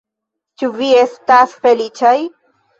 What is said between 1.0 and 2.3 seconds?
estas feliĉaj?